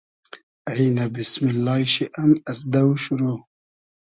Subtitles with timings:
[0.69, 3.33] اݷنۂ بیسمیللای شی ام از دۆ شورۆ